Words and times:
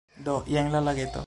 Do, 0.27 0.37
jen 0.55 0.71
la 0.77 0.81
lageto 0.89 1.19